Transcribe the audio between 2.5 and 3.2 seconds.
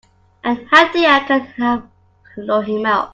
him out?